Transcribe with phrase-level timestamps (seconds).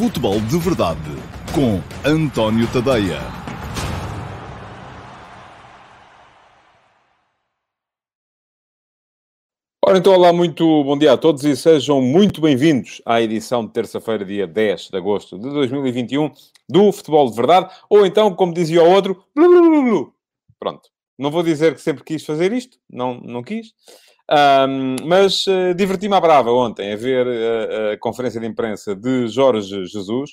[0.00, 0.98] Futebol de Verdade
[1.54, 1.78] com
[2.08, 3.20] António Tadeia.
[9.84, 13.74] Ora, então, olá, muito bom dia a todos e sejam muito bem-vindos à edição de
[13.74, 16.32] terça-feira, dia 10 de agosto de 2021
[16.66, 20.14] do Futebol de Verdade, ou então, como dizia o outro, blu, blu, blu,
[20.58, 20.88] pronto.
[21.18, 23.74] Não vou dizer que sempre quis fazer isto, não, não quis,
[24.32, 29.26] um, mas uh, diverti-me à brava ontem a ver uh, a conferência de imprensa de
[29.26, 30.30] Jorge Jesus,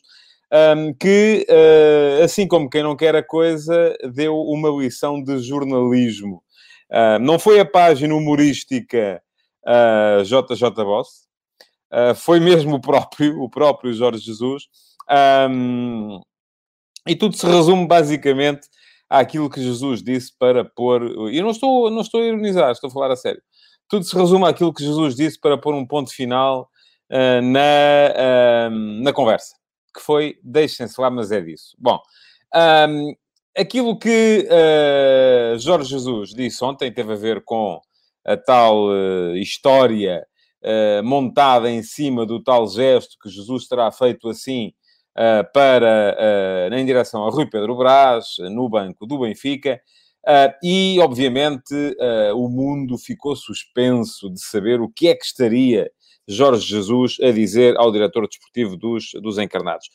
[0.53, 6.43] um, que, uh, assim como quem não quer a coisa, deu uma lição de jornalismo.
[7.21, 9.21] não foi a página humorística
[10.23, 11.27] JJ Boss,
[12.15, 14.63] foi mesmo o próprio, o próprio Jorge Jesus.
[15.49, 16.21] Um,
[17.07, 18.67] e tudo se resume basicamente
[19.09, 21.31] àquilo que Jesus disse para pôr.
[21.31, 23.41] E não estou, não estou a ironizar, estou a falar a sério.
[23.89, 26.69] Tudo se resume àquilo que Jesus disse para pôr um ponto final
[27.09, 29.55] uh, na, uh, na conversa,
[29.95, 31.75] que foi deixem-se lá, mas é disso.
[31.79, 31.99] Bom,
[32.89, 33.15] um,
[33.57, 37.79] aquilo que uh, Jorge Jesus disse ontem teve a ver com
[38.25, 38.89] a tal
[39.35, 40.27] história
[41.01, 44.73] montada em cima do tal gesto que Jesus terá feito assim
[45.53, 49.79] para, em direção a Rui Pedro Brás, no banco do Benfica.
[50.27, 55.89] Uh, e, obviamente, uh, o mundo ficou suspenso de saber o que é que estaria
[56.27, 59.89] Jorge Jesus a dizer ao diretor desportivo dos, dos encarnados.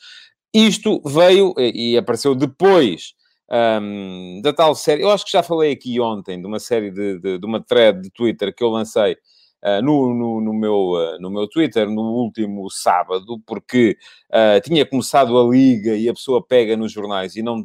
[0.51, 3.13] Isto veio e apareceu depois
[3.51, 5.03] um, da tal série.
[5.03, 8.01] Eu acho que já falei aqui ontem de uma série de, de, de uma thread
[8.01, 12.01] de Twitter que eu lancei uh, no, no, no, meu, uh, no meu Twitter no
[12.01, 13.97] último sábado, porque
[14.31, 17.61] uh, tinha começado a liga e a pessoa pega nos jornais e não,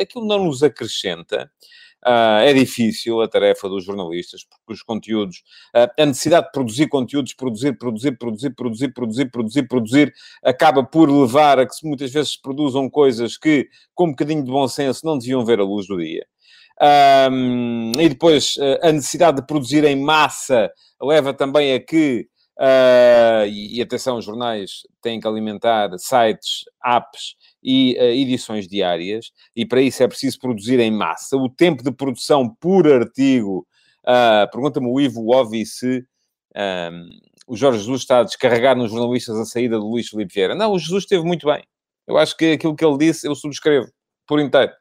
[0.00, 1.50] aquilo não nos acrescenta.
[2.06, 5.42] Uh, é difícil a tarefa dos jornalistas, porque os conteúdos,
[5.76, 11.10] uh, a necessidade de produzir conteúdos, produzir, produzir, produzir, produzir, produzir, produzir, produzir, acaba por
[11.10, 15.04] levar a que muitas vezes se produzam coisas que, com um bocadinho de bom senso,
[15.04, 16.26] não deviam ver a luz do dia.
[17.30, 20.72] Um, e depois, uh, a necessidade de produzir em massa
[21.02, 22.29] leva também a que
[22.60, 29.32] Uh, e, e, atenção, os jornais têm que alimentar sites, apps e uh, edições diárias,
[29.56, 31.38] e para isso é preciso produzir em massa.
[31.38, 33.66] O tempo de produção por artigo,
[34.00, 36.04] uh, pergunta-me o Ivo Ovi se
[37.46, 40.54] o Jorge Jesus está a descarregar nos jornalistas a saída do Luís Felipe Vieira.
[40.54, 41.64] Não, o Jesus esteve muito bem.
[42.06, 43.88] Eu acho que aquilo que ele disse, eu subscrevo
[44.26, 44.72] por inteiro.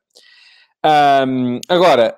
[1.70, 2.18] Agora,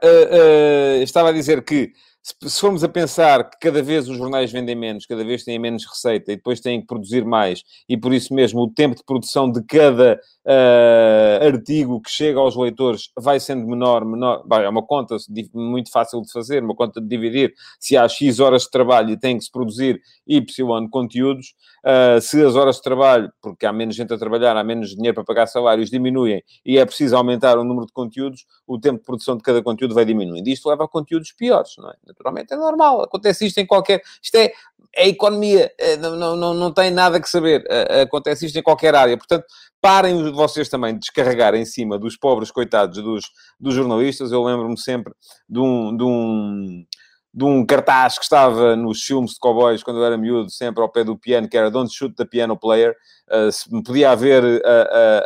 [1.03, 5.05] estava a dizer que se, formos a pensar que cada vez os jornais vendem menos,
[5.05, 8.61] cada vez têm menos receita e depois têm que produzir mais, e por isso mesmo
[8.61, 14.05] o tempo de produção de cada uh, artigo que chega aos leitores vai sendo menor,
[14.05, 14.47] menor.
[14.47, 15.17] Bem, é uma conta
[15.53, 17.53] muito fácil de fazer, uma conta de dividir.
[17.79, 21.55] Se há X horas de trabalho e tem que se produzir Y conteúdos,
[21.85, 25.15] uh, se as horas de trabalho, porque há menos gente a trabalhar, há menos dinheiro
[25.15, 29.05] para pagar salários, diminuem e é preciso aumentar o número de conteúdos, o tempo de
[29.05, 30.47] produção de cada conteúdo vai diminuindo.
[30.47, 31.95] Isto leva a conteúdos piores, não é?
[32.05, 34.01] Naturalmente é normal, acontece isto em qualquer.
[34.21, 34.51] Isto é,
[34.95, 37.63] é economia, é, não, não, não tem nada que saber,
[38.01, 39.17] acontece isto em qualquer área.
[39.17, 39.45] Portanto,
[39.79, 43.25] parem vocês também de descarregar em cima dos pobres coitados dos,
[43.59, 44.31] dos jornalistas.
[44.31, 45.13] Eu lembro-me sempre
[45.49, 46.85] de um, de um
[47.33, 50.89] de um cartaz que estava nos filmes de cowboys quando eu era miúdo, sempre ao
[50.89, 52.95] pé do piano, que era Don't Shoot the Piano Player.
[53.29, 55.19] Uh, podia haver a, a,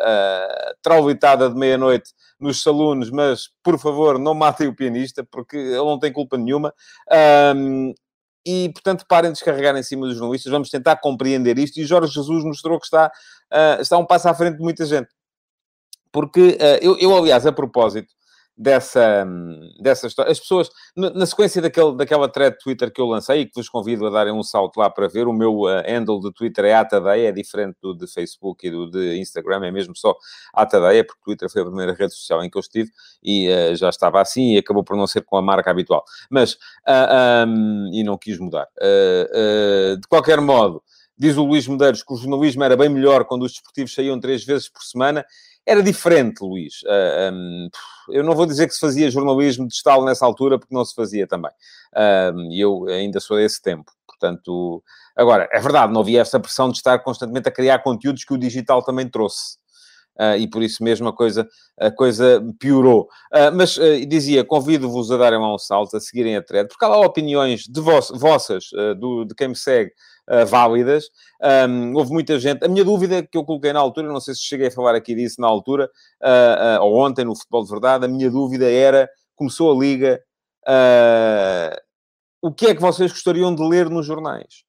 [0.69, 5.77] a traulitada de meia-noite nos saloons, mas por favor não matem o pianista, porque ele
[5.77, 6.73] não tem culpa nenhuma.
[7.55, 7.93] Um,
[8.45, 10.51] e, portanto, parem de descarregar em cima dos jornalistas.
[10.51, 11.79] Vamos tentar compreender isto.
[11.79, 13.11] E Jorge Jesus mostrou que está,
[13.51, 15.09] uh, está um passo à frente de muita gente.
[16.11, 18.13] Porque uh, eu, eu, aliás, a propósito,
[18.57, 19.27] dessa,
[19.79, 20.31] dessa história.
[20.31, 24.07] As pessoas, na sequência daquele, daquela thread Twitter que eu lancei, e que vos convido
[24.07, 27.29] a darem um salto lá para ver, o meu uh, handle de Twitter é Atadeia,
[27.29, 30.15] é diferente do de Facebook e do de Instagram, é mesmo só
[30.53, 32.89] Atadeia, porque Twitter foi a primeira rede social em que eu estive
[33.21, 36.03] e uh, já estava assim e acabou por não ser com a marca habitual.
[36.29, 38.67] Mas, uh, ah, um, e não quis mudar.
[39.99, 40.81] de qualquer modo,
[41.17, 44.43] diz o Luís Medeiros que o jornalismo era bem melhor quando os desportivos saíam três
[44.43, 45.25] vezes por semana
[45.65, 46.81] era diferente, Luís.
[46.83, 47.69] Uh, ah, um,
[48.09, 50.93] eu não vou dizer que se fazia jornalismo de estalo nessa altura, porque não se
[50.93, 51.51] fazia também.
[52.51, 53.91] E uh, eu ainda sou desse tempo.
[54.07, 54.83] Portanto,
[55.15, 58.37] agora, é verdade, não havia essa pressão de estar constantemente a criar conteúdos que o
[58.37, 59.57] digital também trouxe.
[60.17, 61.47] Uh, e por isso mesmo a coisa,
[61.77, 63.09] a coisa piorou.
[63.33, 66.87] Uh, mas uh, dizia, convido-vos a darem um salto, a seguirem a thread, porque há
[66.87, 69.91] lá opiniões de vos, vossas, do, de quem me segue,
[70.47, 71.09] válidas.
[71.69, 72.63] Um, houve muita gente.
[72.63, 75.13] A minha dúvida que eu coloquei na altura, não sei se cheguei a falar aqui
[75.13, 75.89] disso na altura,
[76.81, 80.21] ou ontem no Futebol de Verdade, a minha dúvida era, começou a Liga,
[82.41, 84.63] o que é que vocês gostariam de ler nos jornais?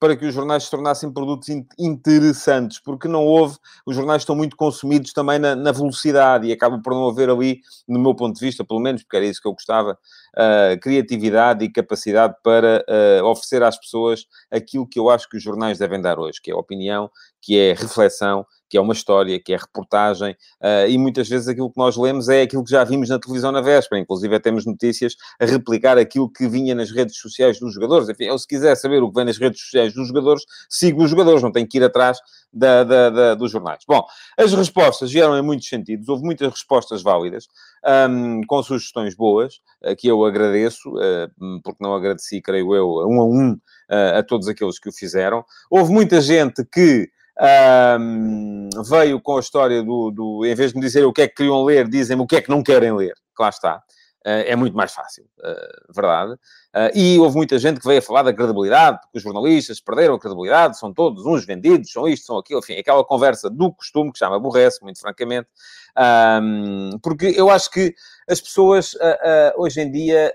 [0.00, 1.48] Para que os jornais se tornassem produtos
[1.78, 6.80] interessantes, porque não houve, os jornais estão muito consumidos também na, na velocidade e acaba
[6.80, 9.46] por não haver ali, no meu ponto de vista, pelo menos, porque era isso que
[9.46, 15.28] eu gostava, uh, criatividade e capacidade para uh, oferecer às pessoas aquilo que eu acho
[15.28, 17.10] que os jornais devem dar hoje, que é opinião,
[17.42, 20.30] que é reflexão, que é uma história, que é reportagem,
[20.62, 23.50] uh, e muitas vezes aquilo que nós lemos é aquilo que já vimos na televisão
[23.50, 28.08] na véspera, inclusive temos notícias a replicar aquilo que vinha nas redes sociais dos jogadores.
[28.08, 31.10] Enfim, eu se quiser saber o que vem nas redes sociais dos jogadores, sigo os
[31.10, 32.18] jogadores, não tenho que ir atrás
[32.52, 33.82] da, da, da, dos jornais.
[33.86, 34.04] Bom,
[34.36, 37.48] as respostas vieram em muitos sentidos, houve muitas respostas válidas,
[38.08, 43.20] um, com sugestões boas, uh, que eu agradeço, uh, porque não agradeci, creio eu, um
[43.20, 43.58] a um,
[44.16, 45.44] a todos aqueles que o fizeram.
[45.68, 50.84] Houve muita gente que um, veio com a história do, do, em vez de me
[50.84, 53.14] dizer o que é que queriam ler, dizem-me o que é que não querem ler.
[53.36, 53.82] Que lá está.
[54.26, 56.34] Uh, é muito mais fácil, uh, verdade.
[56.34, 60.14] Uh, e houve muita gente que veio a falar da credibilidade, porque os jornalistas perderam
[60.14, 64.12] a credibilidade, são todos uns vendidos, são isto, são aquilo, enfim, aquela conversa do costume
[64.12, 65.48] que já me aborrece, muito francamente,
[66.42, 67.94] um, porque eu acho que
[68.28, 68.94] as pessoas
[69.56, 70.32] hoje em dia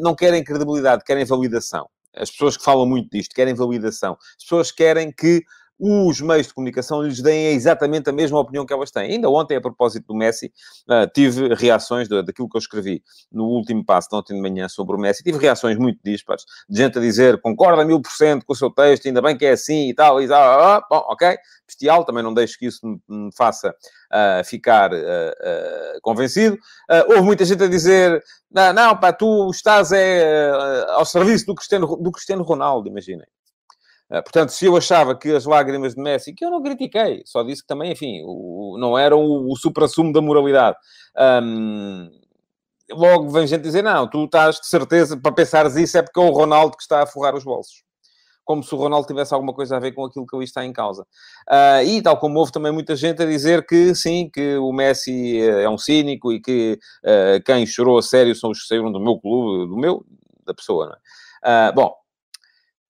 [0.00, 1.88] não querem credibilidade, querem validação.
[2.16, 4.16] As pessoas que falam muito disto querem validação.
[4.38, 5.42] As pessoas querem que
[5.78, 9.12] os meios de comunicação lhes deem exatamente a mesma opinião que elas têm.
[9.12, 10.52] Ainda ontem, a propósito do Messi,
[10.88, 14.96] uh, tive reações daquilo que eu escrevi no último passo de ontem de manhã sobre
[14.96, 15.22] o Messi.
[15.22, 18.70] Tive reações muito dispares, de gente a dizer concorda mil por cento com o seu
[18.70, 20.60] texto, ainda bem que é assim e tal, e tal.
[20.60, 21.36] Ah, ah, bom, ok,
[21.66, 26.56] bestial, também não deixo que isso me, faça uh, ficar uh, convencido.
[27.08, 30.50] houve muita gente a dizer, não, não, pá, tu estás é,
[30.90, 33.26] ao serviço do Cristiano, do Cristiano Ronaldo, imaginem.
[34.14, 37.42] Eh, portanto, se eu achava que as lágrimas de Messi, que eu não critiquei, só
[37.42, 40.76] disse que também, enfim, o, não eram o, o supra-sumo da moralidade.
[41.42, 42.08] Um,
[42.92, 46.22] logo vem gente dizer, não, tu estás de certeza, para pensares isso é porque é
[46.22, 47.82] o Ronaldo que está a forrar os bolsos.
[48.44, 50.72] Como se o Ronaldo tivesse alguma coisa a ver com aquilo que ali está em
[50.72, 51.02] causa.
[51.50, 55.40] Uh, e tal como houve também muita gente a dizer que sim, que o Messi
[55.40, 58.92] eh, é um cínico e que uh, quem chorou a sério são os que saíram
[58.92, 60.04] do meu clube, do meu,
[60.46, 61.70] da pessoa, não é?
[61.70, 62.03] Uh, bom,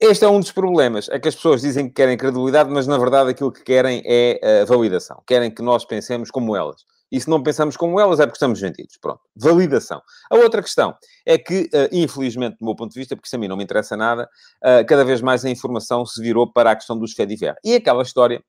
[0.01, 2.99] este é um dos problemas, é que as pessoas dizem que querem credibilidade, mas na
[2.99, 5.23] verdade aquilo que querem é a validação.
[5.27, 6.85] Querem que nós pensemos como elas.
[7.11, 8.97] E se não pensamos como elas é porque estamos vendidos.
[9.01, 9.21] Pronto.
[9.37, 10.03] Validação.
[10.29, 13.39] A outra questão é que, uh, infelizmente, do meu ponto de vista, porque isso a
[13.39, 14.29] mim não me interessa nada,
[14.65, 17.55] uh, cada vez mais a informação se virou para a questão dos fé diver.
[17.63, 18.43] E aquela história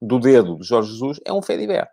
[0.00, 1.86] do dedo de Jorge Jesus é um fé diver.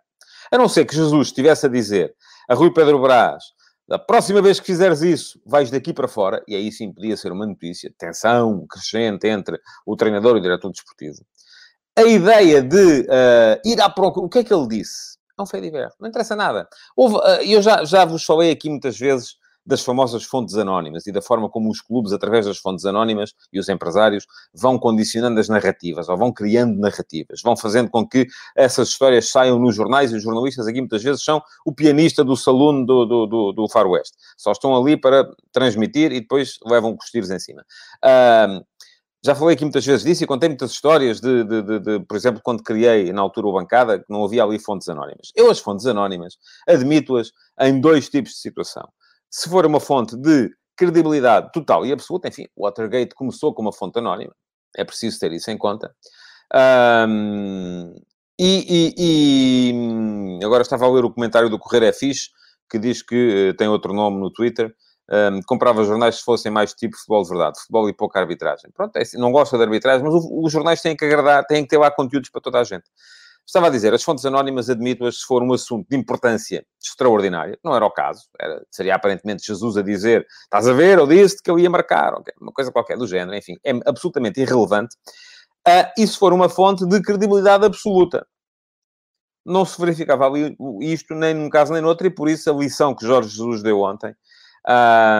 [0.50, 2.14] A não ser que Jesus estivesse a dizer
[2.48, 3.44] a Rui Pedro Brás
[3.88, 7.30] da próxima vez que fizeres isso, vais daqui para fora, e aí sim podia ser
[7.30, 11.24] uma notícia, tensão crescente entre o treinador e o diretor desportivo.
[11.96, 15.16] A ideia de uh, ir à procura, o que é que ele disse?
[15.38, 16.68] É um fé diver, não interessa nada.
[16.96, 19.36] Uh, eu já, já vos falei aqui muitas vezes
[19.66, 23.58] das famosas fontes anónimas e da forma como os clubes, através das fontes anónimas e
[23.58, 28.88] os empresários, vão condicionando as narrativas, ou vão criando narrativas, vão fazendo com que essas
[28.88, 32.84] histórias saiam nos jornais e os jornalistas aqui muitas vezes são o pianista do salão
[32.84, 34.14] do, do, do, do Far West.
[34.36, 37.64] Só estão ali para transmitir e depois levam os tiros em cima.
[39.24, 42.16] Já falei aqui muitas vezes disso e contei muitas histórias de, de, de, de, por
[42.16, 45.32] exemplo, quando criei na altura o Bancada, que não havia ali fontes anónimas.
[45.34, 46.38] Eu as fontes anónimas
[46.68, 48.88] admito-as em dois tipos de situação
[49.30, 53.98] se for uma fonte de credibilidade total e absoluta, enfim, Watergate começou com uma fonte
[53.98, 54.34] anónima,
[54.76, 55.94] é preciso ter isso em conta.
[57.08, 57.94] Um,
[58.38, 62.28] e, e, e, agora estava a ler o comentário do Correio é Fixe,
[62.70, 64.74] que diz que uh, tem outro nome no Twitter.
[65.08, 68.70] Um, comprava jornais se fossem mais tipo futebol de verdade, futebol e pouca arbitragem.
[68.74, 71.68] Pronto, é, assim, não gosta de arbitragem, mas os jornais têm que agradar, têm que
[71.68, 72.84] ter lá conteúdos para toda a gente.
[73.46, 77.56] Estava a dizer, as fontes anónimas admito-as se for um assunto de importância extraordinária.
[77.62, 78.28] Não era o caso.
[78.40, 82.12] Era, seria aparentemente Jesus a dizer, estás a ver, eu disse que eu ia marcar.
[82.40, 83.36] Uma coisa qualquer do género.
[83.36, 84.96] Enfim, é absolutamente irrelevante.
[85.66, 88.26] Uh, e se for uma fonte de credibilidade absoluta.
[89.44, 90.26] Não se verificava
[90.80, 93.62] isto, nem num caso nem no outro, e por isso a lição que Jorge Jesus
[93.62, 94.12] deu ontem,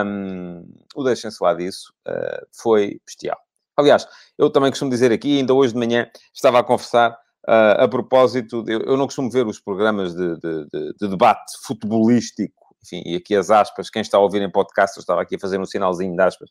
[0.04, 3.38] um, o deixem-se lá disso, uh, foi bestial.
[3.76, 7.16] Aliás, eu também costumo dizer aqui, ainda hoje de manhã estava a conversar
[7.48, 11.52] Uh, a propósito, eu, eu, não costumo ver os programas de, de, de, de, debate
[11.62, 15.36] futebolístico, enfim, e aqui as aspas, quem está a ouvir em podcast, eu estava aqui
[15.36, 16.50] a fazer um sinalzinho de aspas,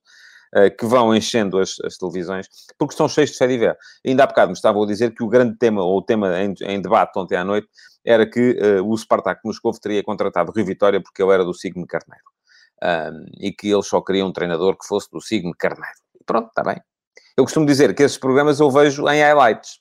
[0.56, 2.48] uh, que vão enchendo as, as, televisões,
[2.78, 3.78] porque estão cheios de fé de ver.
[4.06, 6.54] Ainda há bocado me estavam a dizer que o grande tema, ou o tema em,
[6.62, 7.68] em debate ontem à noite,
[8.06, 11.86] era que uh, o Spartak Moscou teria contratado Rui Vitória porque ele era do signo
[11.86, 12.24] Carneiro.
[12.82, 15.98] Um, e que eles só queriam um treinador que fosse do signo Carneiro.
[16.26, 16.80] Pronto, está bem.
[17.38, 19.80] Eu costumo dizer que esses programas eu vejo em highlights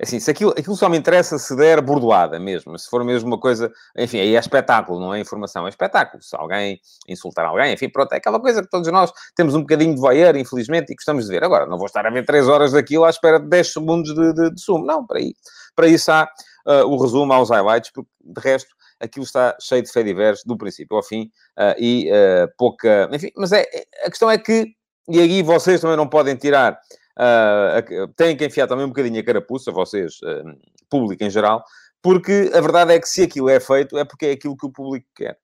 [0.00, 3.40] Assim, se aquilo, aquilo só me interessa se der bordoada mesmo, se for mesmo uma
[3.40, 6.22] coisa, enfim, aí é espetáculo, não é informação, é espetáculo.
[6.22, 9.94] Se alguém insultar alguém, enfim, pronto, é aquela coisa que todos nós temos um bocadinho
[9.94, 11.42] de voyeur, infelizmente, e gostamos de ver.
[11.42, 14.32] Agora, não vou estar a ver 3 horas daquilo à espera de 10 segundos de,
[14.34, 14.84] de, de sumo.
[14.84, 15.34] Não, para, aí,
[15.74, 16.28] para isso há
[16.66, 20.96] uh, o resumo, aos highlights, porque de resto aquilo está cheio de fediveres do princípio
[20.96, 23.08] ao fim uh, e uh, pouca.
[23.12, 23.64] Enfim, mas é,
[24.04, 24.74] a questão é que,
[25.08, 26.78] e aí vocês também não podem tirar
[27.18, 30.58] Uh, têm que enfiar também um bocadinho a carapuça, vocês, uh,
[30.90, 31.64] público em geral,
[32.02, 34.72] porque a verdade é que se aquilo é feito, é porque é aquilo que o
[34.72, 35.38] público quer.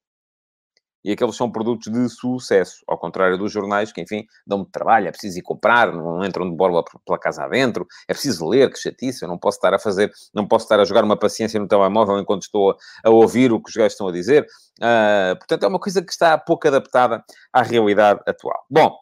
[1.04, 5.10] E aqueles são produtos de sucesso, ao contrário dos jornais que, enfim, dão-me trabalho, é
[5.10, 9.24] preciso ir comprar, não entram de borla pela casa adentro, é preciso ler, que chatice,
[9.24, 12.18] eu não posso estar a fazer, não posso estar a jogar uma paciência no telemóvel
[12.20, 14.46] enquanto estou a, ouvir o que os gajos estão a dizer.
[14.78, 18.64] Uh, portanto, é uma coisa que está pouco adaptada à realidade atual.
[18.70, 18.96] Bom,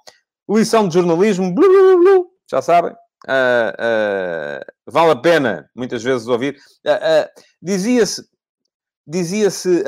[0.49, 2.93] lição de jornalismo, blu, blu, blu, já sabem.
[3.29, 6.57] Uh, uh, vale a pena, muitas vezes, ouvir.
[6.85, 8.29] Uh, dizia-se
[9.07, 9.83] dizia-se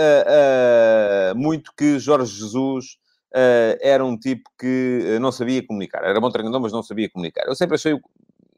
[1.37, 2.97] muito que Jorge Jesus
[3.81, 6.03] era um tipo que não sabia comunicar.
[6.03, 7.47] Era bom treinador, mas não sabia comunicar.
[7.47, 7.97] Eu sempre achei,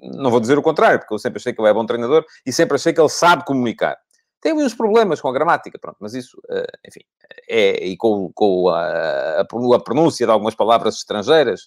[0.01, 2.53] não vou dizer o contrário, porque eu sempre achei que ele é bom treinador e
[2.53, 3.99] sempre achei que ele sabe comunicar.
[4.41, 6.41] Tem uns problemas com a gramática, pronto, mas isso,
[6.89, 7.01] enfim,
[7.47, 9.45] é, e com, com a, a,
[9.85, 11.65] pronúncia de algumas palavras estrangeiras,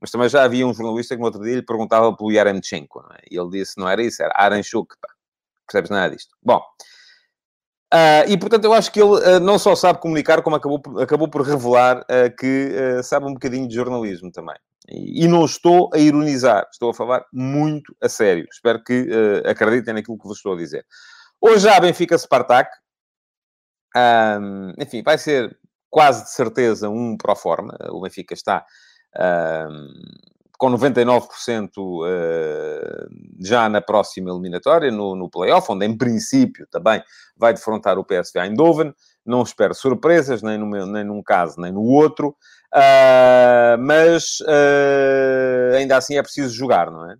[0.00, 3.22] mas também já havia um jornalista que no outro dia lhe perguntava pelo Yaremchenko, é?
[3.30, 5.08] e ele disse, não era isso, era Aranchuk, pá.
[5.66, 6.34] Percebes nada disto?
[6.42, 6.60] Bom,
[7.94, 11.28] uh, e portanto eu acho que ele uh, não só sabe comunicar, como acabou, acabou
[11.28, 14.56] por revelar uh, que sabe um bocadinho de jornalismo também.
[14.88, 18.48] E, e, não estou a ironizar, estou a falar muito a sério.
[18.50, 19.08] Espero que
[19.46, 20.84] acreditem naquilo que vos estou a dizer.
[21.40, 22.68] Hoje há Benfica-Spartak.
[23.96, 25.56] Um, enfim, vai ser
[25.88, 27.76] quase de certeza um pro forma.
[27.90, 28.64] O Benfica está
[30.60, 33.08] com 99% uh,
[33.40, 37.02] já na próxima eliminatória, no, no playoff, onde em princípio também
[37.34, 38.94] vai defrontar o PSV Eindhoven.
[39.24, 42.36] Não espero surpresas, nem, no meu, nem num caso, nem no outro.
[42.74, 47.16] Uh, mas uh, ainda assim é preciso jogar, não é?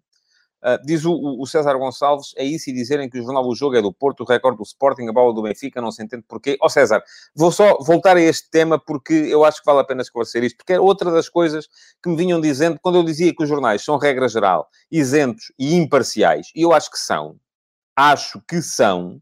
[0.62, 3.76] Uh, diz o, o, César Gonçalves, é isso e dizerem que o jornal do jogo
[3.76, 6.58] é do Porto, o recorde do Sporting, a bola do Benfica, não se entende porquê.
[6.60, 7.02] Ó oh, César,
[7.34, 10.58] vou só voltar a este tema porque eu acho que vale a pena esclarecer isto,
[10.58, 11.66] porque é outra das coisas
[12.02, 15.74] que me vinham dizendo quando eu dizia que os jornais são, regra geral, isentos e
[15.74, 17.36] imparciais, e eu acho que são.
[17.96, 19.20] Acho que são.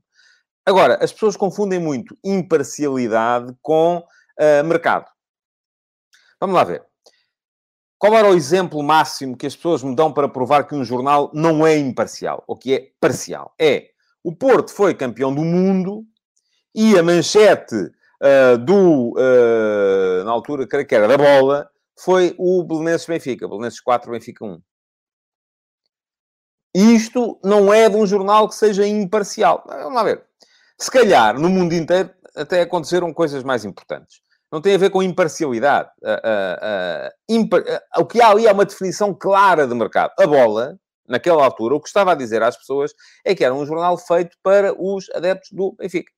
[0.66, 5.06] Agora, as pessoas confundem muito imparcialidade com uh, mercado.
[6.40, 6.87] Vamos lá ver.
[7.98, 11.30] Qual era o exemplo máximo que as pessoas me dão para provar que um jornal
[11.34, 13.52] não é imparcial, ou que é parcial?
[13.60, 13.88] É,
[14.22, 16.06] o Porto foi campeão do mundo
[16.72, 22.62] e a manchete uh, do, uh, na altura, creio que era da bola, foi o
[22.62, 23.48] Belenenses-Benfica.
[23.48, 24.62] Belenenses 4, Benfica 1.
[26.76, 29.64] Isto não é de um jornal que seja imparcial.
[29.66, 30.24] Vamos lá ver.
[30.78, 35.02] Se calhar, no mundo inteiro, até aconteceram coisas mais importantes não tem a ver com
[35.02, 35.90] imparcialidade.
[36.02, 37.62] Uh, uh, uh, impar...
[37.98, 40.12] o que há ali é uma definição clara de mercado.
[40.18, 42.92] A bola, naquela altura, o que estava a dizer às pessoas
[43.24, 46.12] é que era um jornal feito para os adeptos do Benfica.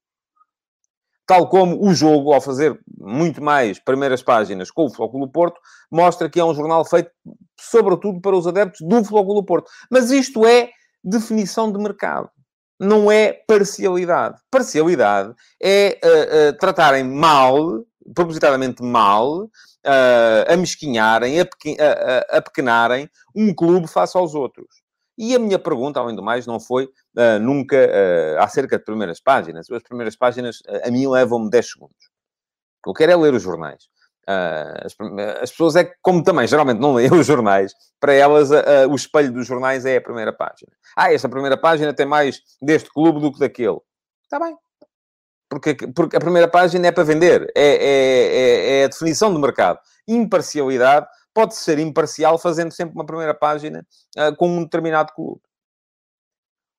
[1.26, 5.60] Tal como o jogo, ao fazer muito mais primeiras páginas com o Flóculo Porto,
[5.90, 7.10] mostra que é um jornal feito,
[7.58, 9.70] sobretudo, para os adeptos do Flóculo Porto.
[9.90, 10.70] Mas isto é
[11.04, 12.28] definição de mercado
[12.80, 14.40] não é parcialidade.
[14.50, 23.08] Parcialidade é uh, uh, tratarem mal propositadamente mal, uh, a mesquinharem, a, a, a pequenarem
[23.34, 24.80] um clube face aos outros.
[25.22, 29.20] E a minha pergunta, além do mais, não foi uh, nunca uh, acerca de primeiras
[29.20, 29.70] páginas.
[29.70, 32.06] As primeiras páginas, uh, a mim, levam-me 10 segundos.
[32.78, 33.84] O que eu quero é ler os jornais.
[34.26, 34.94] As,
[35.42, 38.48] as, pessoas é que, como também geralmente não leem os jornais, para elas
[38.88, 40.70] o espelho dos jornais é a primeira página.
[40.96, 43.80] Ah, esta primeira página tem mais deste clube do que daquele.
[44.22, 44.56] Está bem,
[45.50, 49.40] porque, porque a primeira página é para vender, é, é, é, é a definição do
[49.40, 49.80] mercado.
[50.06, 53.84] Imparcialidade pode ser imparcial fazendo sempre uma primeira página
[54.16, 55.40] uh, com um determinado clube.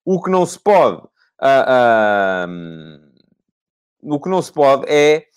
[0.06, 1.66] O que não se pode, uh,
[2.48, 3.12] uh,
[4.02, 5.28] o que não se pode é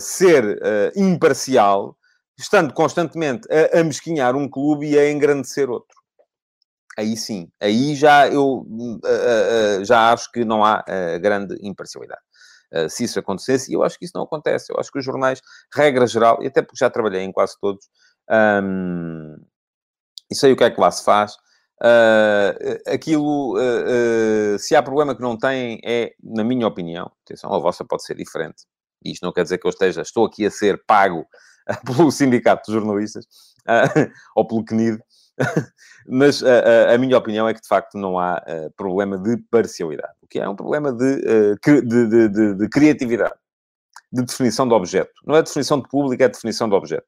[0.00, 0.60] ser
[0.94, 1.98] imparcial,
[2.38, 5.96] estando constantemente a, a mesquinhar um clube e a engrandecer outro
[6.96, 12.20] aí sim, aí já eu uh, uh, já acho que não há uh, grande imparcialidade.
[12.90, 15.40] se isso acontecesse, e eu acho que isso não acontece, eu acho que os jornais,
[15.74, 17.86] regra geral, e até porque já trabalhei em quase todos,
[18.62, 19.36] um,
[20.30, 21.36] e sei o que é que lá se faz,
[22.92, 23.56] aquilo,
[24.58, 28.16] se há problema que não tem, é, na minha opinião, atenção, a vossa pode ser
[28.16, 28.64] diferente,
[29.04, 31.24] e isto não quer dizer que eu esteja, estou aqui a ser pago
[31.86, 33.26] pelo Sindicato de Jornalistas,
[34.34, 35.00] ou pelo CNID,
[36.08, 39.36] Mas a, a, a, minha opinião é que, de facto, não há uh, problema de
[39.50, 40.14] parcialidade.
[40.22, 43.34] O que é um problema de, uh, de, de, de, de criatividade,
[44.12, 45.12] de definição de objeto.
[45.24, 47.06] Não é definição de público, é definição de objeto.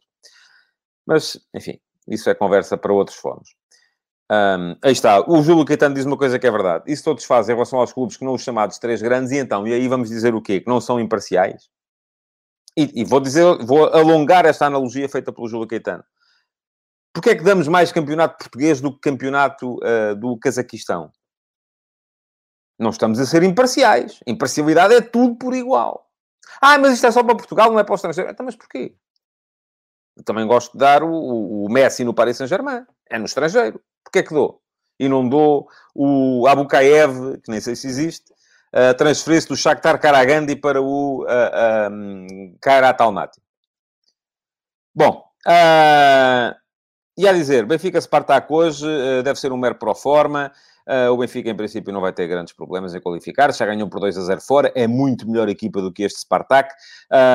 [1.07, 3.57] Mas, enfim, isso é conversa para outros fóruns.
[4.31, 5.21] Um, aí está.
[5.27, 6.85] O Júlio Caetano diz uma coisa que é verdade.
[6.87, 9.67] Isso todos fazem em relação aos clubes que não os chamados três grandes, e então,
[9.67, 10.61] e aí vamos dizer o quê?
[10.61, 11.71] Que não são imparciais?
[12.77, 16.05] E, e vou dizer, vou alongar esta analogia feita pelo Júlio Caetano.
[17.13, 21.11] Porquê é que damos mais campeonato português do que campeonato uh, do Cazaquistão?
[22.79, 24.21] Não estamos a ser imparciais.
[24.27, 26.09] Imparcialidade é tudo por igual.
[26.61, 28.31] Ah, mas isto é só para Portugal, não é para o estrangeiro.
[28.31, 28.95] Então, mas porquê?
[30.17, 32.85] Eu também gosto de dar o, o Messi no Paris Saint-Germain.
[33.11, 33.81] É no estrangeiro.
[34.05, 34.63] Porquê é que dou?
[34.99, 38.33] E não dou o Abukaev, que nem sei se existe,
[38.75, 43.41] uh, transferir-se do Shakhtar Karagandhi para o uh, um, Kairat Almaty.
[44.95, 46.55] Bom, uh,
[47.19, 50.53] e a dizer, Benfica-Spartak hoje uh, deve ser um mero pro forma.
[50.87, 53.53] Uh, o Benfica, em princípio, não vai ter grandes problemas em qualificar.
[53.53, 54.73] Já ganhou por 2 a 0 fora.
[54.73, 56.73] É muito melhor equipa do que este Spartak.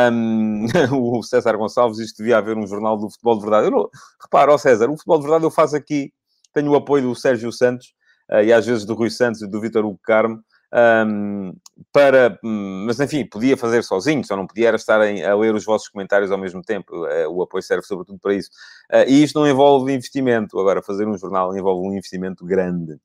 [0.09, 0.67] Um,
[1.19, 3.67] o César Gonçalves, isto devia haver um jornal do futebol de verdade.
[3.67, 3.89] Eu não...
[4.21, 6.13] Repara, ó César, o futebol de verdade eu faço aqui.
[6.53, 7.93] Tenho o apoio do Sérgio Santos
[8.31, 10.41] uh, e às vezes do Rui Santos e do Vitor Hugo Carmo.
[10.73, 11.53] Um,
[11.91, 15.63] para, hum, mas enfim, podia fazer sozinho, só não podia era estar a ler os
[15.63, 17.05] vossos comentários ao mesmo tempo.
[17.05, 18.49] Uh, o apoio serve sobretudo para isso.
[18.91, 20.59] Uh, e isto não envolve investimento.
[20.59, 22.97] Agora, fazer um jornal envolve um investimento grande.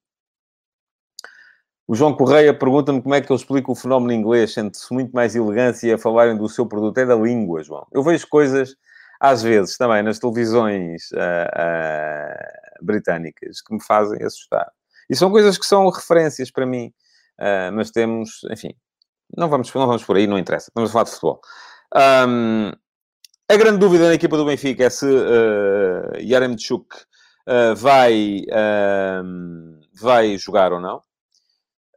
[1.87, 5.35] O João Correia pergunta-me como é que eu explico o fenómeno inglês, sente-se muito mais
[5.35, 6.99] elegância a falarem do seu produto.
[6.99, 7.87] É da língua, João.
[7.93, 8.77] Eu vejo coisas,
[9.21, 14.71] às vezes, também nas televisões uh, uh, britânicas que me fazem assustar.
[15.09, 16.93] E são coisas que são referências para mim.
[17.39, 18.75] Uh, mas temos, enfim,
[19.37, 20.71] não vamos, não vamos por aí, não interessa.
[20.75, 21.41] Vamos falar de futebol.
[21.95, 22.73] Um,
[23.51, 30.37] a grande dúvida na equipa do Benfica é se uh, Yaremchuk uh, vai, uh, vai
[30.37, 31.03] jogar ou não.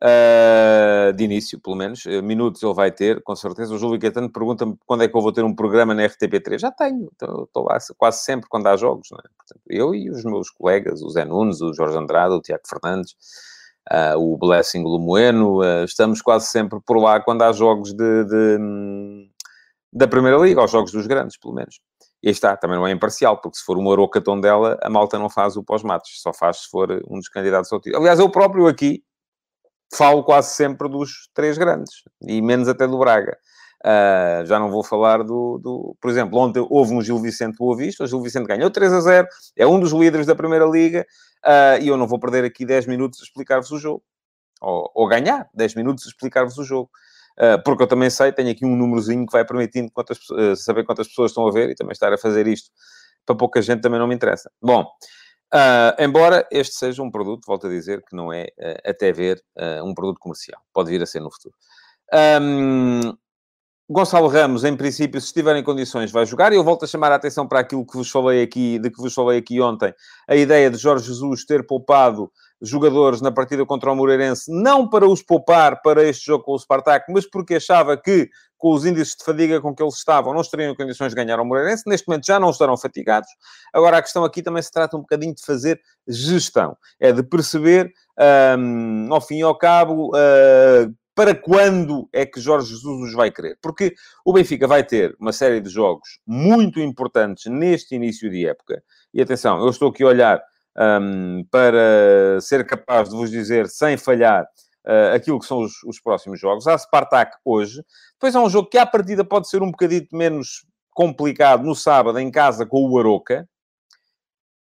[0.03, 2.05] Uh, de início, pelo menos.
[2.24, 3.75] Minutos ele vai ter, com certeza.
[3.75, 6.57] O Júlio Caetano pergunta-me quando é que eu vou ter um programa na RTP3.
[6.57, 9.10] Já tenho, estou lá quase sempre quando há jogos.
[9.12, 9.15] É?
[9.15, 13.15] Portanto, eu e os meus colegas, o Zé Nunes, o Jorge Andrade, o Tiago Fernandes,
[13.90, 19.30] uh, o Blessing Lumoeno, estamos quase sempre por lá quando há jogos de, de,
[19.94, 21.80] da Primeira Liga, aos jogos dos grandes, pelo menos.
[22.24, 25.30] E está, também não é imparcial, porque se for uma Arocaton dela, a malta não
[25.30, 28.02] faz o pós-matos, só faz se for um dos candidatos ao título.
[28.02, 29.04] Aliás, eu próprio aqui,
[29.94, 33.38] falo quase sempre dos três grandes, e menos até do Braga.
[33.84, 37.76] Uh, já não vou falar do, do, Por exemplo, ontem houve um Gil Vicente Boa
[37.76, 41.06] Vista, o Gil Vicente ganhou 3 a 0, é um dos líderes da Primeira Liga,
[41.44, 44.04] uh, e eu não vou perder aqui 10 minutos a explicar-vos o jogo.
[44.62, 46.91] Ou, ou, ganhar 10 minutos a explicar-vos o jogo.
[47.39, 50.20] Uh, porque eu também sei, tenho aqui um númerozinho que vai permitindo quantas,
[50.58, 52.70] saber quantas pessoas estão a ver, e também estar a fazer isto
[53.26, 54.52] para pouca gente também não me interessa.
[54.62, 54.86] Bom,
[55.54, 59.44] Uh, embora este seja um produto, volto a dizer, que não é, uh, até ver,
[59.58, 60.62] uh, um produto comercial.
[60.74, 61.54] Pode vir a ser no futuro.
[62.41, 63.17] Um,
[63.93, 66.54] Gonçalo Ramos, em princípio, se estiver em condições, vai jogar.
[66.54, 69.01] E eu volto a chamar a atenção para aquilo que vos falei aqui, de que
[69.01, 69.93] vos falei aqui ontem.
[70.30, 75.06] A ideia de Jorge Jesus ter poupado jogadores na partida contra o Moreirense, não para
[75.06, 79.17] os poupar para este jogo com o Spartak, mas porque achava que com os índices
[79.17, 81.84] de fadiga com que eles estavam, não estariam em condições de ganhar ao Moreirense.
[81.86, 83.27] Neste momento já não estarão fatigados.
[83.73, 86.77] Agora, a questão aqui também se trata um bocadinho de fazer gestão.
[86.97, 87.91] É de perceber,
[88.58, 93.32] um, ao fim e ao cabo, uh, para quando é que Jorge Jesus os vai
[93.32, 93.58] querer.
[93.62, 93.93] Porque
[94.26, 98.82] o Benfica vai ter uma série de jogos muito importantes neste início de época.
[99.13, 100.43] E atenção, eu estou aqui a olhar
[100.78, 104.45] um, para ser capaz de vos dizer, sem falhar,
[104.86, 106.67] uh, aquilo que são os, os, próximos jogos.
[106.67, 107.84] Há Spartak hoje.
[108.13, 112.19] Depois há um jogo que, à partida, pode ser um bocadito menos complicado no sábado,
[112.19, 113.47] em casa, com o Aroca.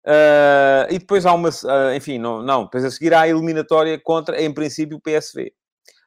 [0.06, 1.50] Uh, e depois há uma...
[1.50, 2.64] Uh, enfim, não, não.
[2.64, 5.54] Depois a seguir há a eliminatória contra, em princípio, o PSV.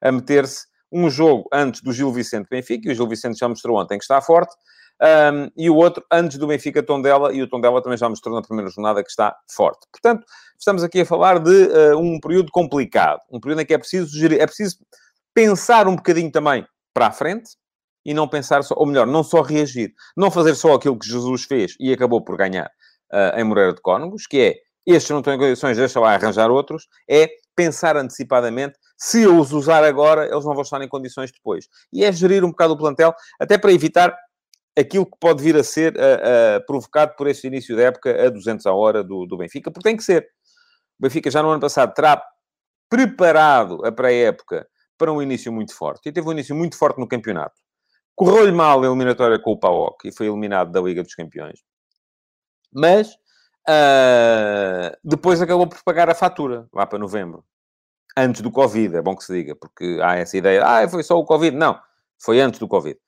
[0.02, 3.80] A meter-se um jogo antes do Gil Vicente Benfica, e o Gil Vicente já mostrou
[3.80, 4.54] ontem que está forte,
[5.02, 8.42] um, e o outro antes do Benfica Tondela, e o Tondela também já mostrou na
[8.42, 9.86] primeira jornada que está forte.
[9.90, 10.24] Portanto,
[10.58, 14.16] estamos aqui a falar de uh, um período complicado, um período em que é preciso
[14.16, 14.76] gerir, é preciso
[15.34, 17.50] pensar um bocadinho também para a frente
[18.04, 21.44] e não pensar só, ou melhor, não só reagir, não fazer só aquilo que Jesus
[21.44, 22.70] fez e acabou por ganhar
[23.12, 24.54] uh, em Moreira de Cónegos, que é
[24.86, 29.52] estes não estão em condições, deixa lá arranjar outros, é pensar antecipadamente, se eu os
[29.52, 31.68] usar agora, eles não vão estar em condições depois.
[31.92, 34.16] E é gerir um bocado o plantel, até para evitar
[34.78, 38.30] aquilo que pode vir a ser uh, uh, provocado por este início da época a
[38.30, 40.22] 200 a hora do, do Benfica, porque tem que ser.
[41.00, 42.22] O Benfica já no ano passado terá
[42.88, 46.08] preparado a pré-época para um início muito forte.
[46.08, 47.56] E teve um início muito forte no campeonato.
[48.14, 51.58] Correu-lhe mal a eliminatória com o PAOK e foi eliminado da Liga dos Campeões.
[52.72, 53.16] Mas
[53.62, 57.44] Uh, depois acabou por pagar a fatura, lá para novembro.
[58.16, 61.18] Antes do Covid, é bom que se diga, porque há essa ideia, ah, foi só
[61.18, 61.56] o Covid.
[61.56, 61.78] Não,
[62.18, 62.98] foi antes do Covid.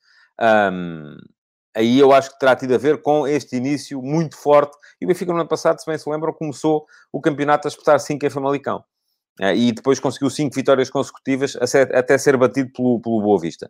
[0.41, 1.17] Um,
[1.75, 4.75] aí eu acho que terá tido a ver com este início muito forte.
[4.99, 7.99] E o Benfica, no ano passado, se bem se lembram, começou o campeonato a disputar
[7.99, 8.83] 5 em Famalicão.
[9.39, 13.69] Uh, e depois conseguiu 5 vitórias consecutivas até ser batido pelo, pelo Boa Vista.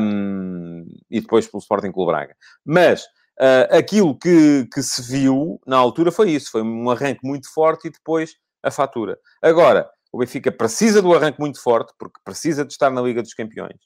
[0.00, 2.36] Um, e depois pelo Sporting Clube Braga.
[2.64, 6.50] Mas uh, aquilo que, que se viu na altura foi isso.
[6.50, 9.18] Foi um arranque muito forte e depois a fatura.
[9.42, 13.34] Agora, o Benfica precisa do arranque muito forte, porque precisa de estar na Liga dos
[13.34, 13.76] Campeões.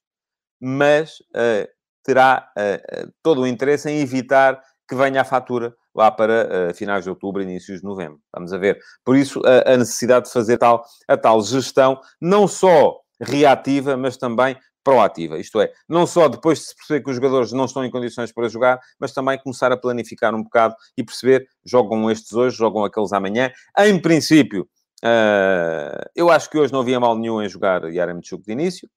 [0.61, 1.69] Mas uh,
[2.05, 7.03] terá uh, todo o interesse em evitar que venha a fatura lá para uh, finais
[7.03, 8.21] de outubro, inícios de novembro.
[8.33, 8.79] Vamos a ver.
[9.05, 14.17] Por isso, a, a necessidade de fazer tal, a tal gestão, não só reativa, mas
[14.17, 15.37] também proativa.
[15.37, 18.33] Isto é, não só depois de se perceber que os jogadores não estão em condições
[18.33, 22.85] para jogar, mas também começar a planificar um bocado e perceber, jogam estes hoje, jogam
[22.85, 23.51] aqueles amanhã.
[23.77, 24.69] Em princípio,
[25.05, 28.89] uh, eu acho que hoje não havia mal nenhum em jogar Yaremchuk de início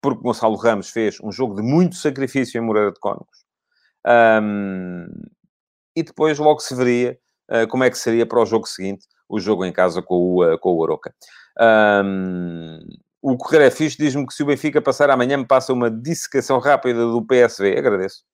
[0.00, 3.44] porque Gonçalo Ramos fez um jogo de muito sacrifício em Moreira de Cónicos.
[4.42, 5.06] Um,
[5.94, 7.18] e depois logo se veria
[7.50, 10.44] uh, como é que seria para o jogo seguinte, o jogo em casa com o,
[10.44, 11.14] uh, com o Oroca.
[12.04, 12.80] Um,
[13.22, 16.58] o Correio é Fixe diz-me que se o Benfica passar amanhã me passa uma dissecação
[16.58, 17.76] rápida do PSV.
[17.76, 18.24] Agradeço.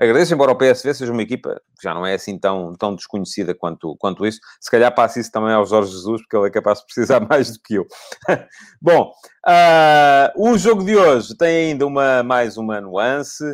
[0.00, 3.54] Agradeço, embora o PSV seja uma equipa que já não é assim tão, tão desconhecida
[3.54, 4.40] quanto, quanto isso.
[4.58, 7.50] Se calhar passa isso também ao Jorge Jesus, porque ele é capaz de precisar mais
[7.52, 7.86] do que eu.
[8.80, 9.12] Bom,
[9.46, 13.44] uh, o jogo de hoje tem ainda uma, mais uma nuance,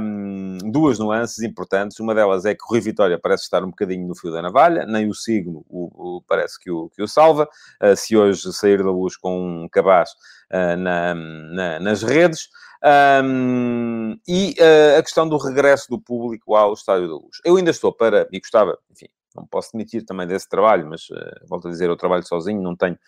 [0.00, 2.00] um, duas nuances importantes.
[2.00, 4.86] Uma delas é que o Rui Vitória parece estar um bocadinho no fio da navalha,
[4.86, 7.46] nem o signo o, o parece que o, que o salva.
[7.82, 10.12] Uh, se hoje sair da luz com um cabaz
[10.50, 12.48] uh, na, na, nas redes.
[12.84, 17.38] Um, e uh, a questão do regresso do público ao Estádio da Luz.
[17.44, 21.46] Eu ainda estou para, e gostava, enfim, não posso demitir também desse trabalho, mas uh,
[21.48, 22.98] volto a dizer, eu trabalho sozinho, não tenho,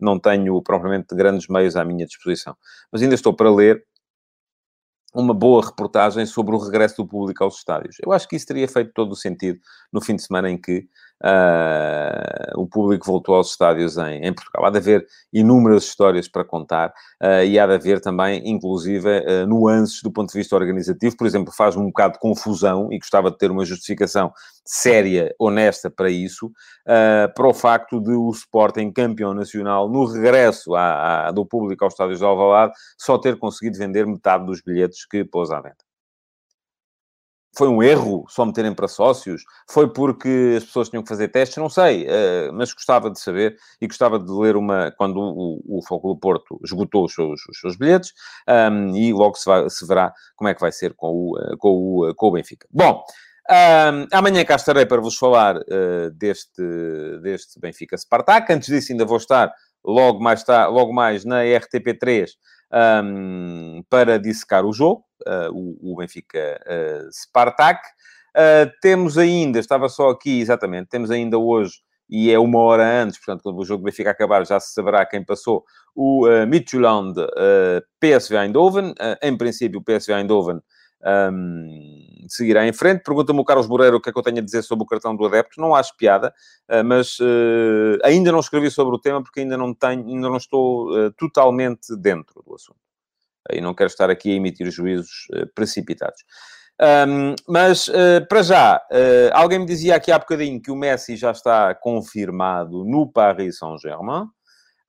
[0.00, 2.56] não tenho propriamente grandes meios à minha disposição.
[2.90, 3.84] Mas ainda estou para ler
[5.14, 7.96] uma boa reportagem sobre o regresso do público aos estádios.
[8.04, 9.58] Eu acho que isso teria feito todo o sentido
[9.92, 10.86] no fim de semana em que
[11.24, 14.66] uh, o público voltou aos estádios em, em, Portugal.
[14.66, 16.90] Há de haver inúmeras histórias para contar
[17.22, 21.16] uh, e há de haver também, inclusive, uh, nuances do ponto de vista organizativo.
[21.16, 24.32] Por exemplo, faz-me um bocado de confusão e gostava de ter uma justificação
[24.64, 26.52] séria, honesta para isso,
[27.34, 31.94] para o facto de o Sporting, campeão nacional, no regresso à, à, do público aos
[31.94, 35.87] estádios de Alvalade, só ter conseguido vender metade dos bilhetes que pôs à venda.
[37.58, 39.42] Foi um erro só meterem para sócios?
[39.68, 41.56] Foi porque as pessoas tinham que fazer testes?
[41.56, 44.92] Não sei, uh, mas gostava de saber e gostava de ler uma...
[44.92, 48.12] Quando o, o do Porto esgotou os seus, os seus bilhetes
[48.48, 51.56] um, e logo se, vai, se, verá como é que vai ser com o, uh,
[51.58, 52.68] com o, uh, com o Benfica.
[52.70, 53.02] Bom,
[53.50, 55.58] um, amanhã cá estarei para vos falar
[56.14, 56.62] deste,
[57.22, 58.52] deste Benfica Spartak.
[58.52, 59.52] Antes disso ainda vou estar
[59.84, 62.28] logo mais, logo mais na RTP3
[62.72, 65.07] um, para dissecar o jogo, uh,
[65.52, 67.80] o, o, Benfica uh, Spartak.
[68.36, 71.74] Uh, temos ainda, estava só aqui, exatamente, temos ainda hoje,
[72.08, 75.24] e é uma hora antes, portanto, quando o jogo Benfica acabar, já se saberá quem
[75.24, 78.94] passou, o uh, Midtjylland uh, PSV Eindhoven.
[79.22, 80.60] em princípio, o PSV Eindhoven
[81.04, 83.02] um, seguirá em frente.
[83.02, 85.14] Pergunta-me o Carlos Moreira o que é que eu tenho a dizer sobre o cartão
[85.14, 85.60] do adepto.
[85.60, 86.32] Não acho piada,
[86.68, 90.36] uh, mas uh, ainda não escrevi sobre o tema porque ainda não tenho, ainda não
[90.36, 92.87] estou uh, totalmente dentro do assunto.
[93.52, 96.22] E não quero estar aqui a emitir juízos precipitados.
[96.80, 97.90] Um, mas,
[98.28, 98.80] para já,
[99.32, 104.26] alguém me dizia aqui há bocadinho que o Messi já está confirmado no Paris Saint-Germain.